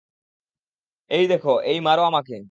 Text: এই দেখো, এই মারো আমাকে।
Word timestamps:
এই 1.11 1.25
দেখো, 1.27 1.51
এই 1.65 1.77
মারো 1.81 2.01
আমাকে। 2.03 2.35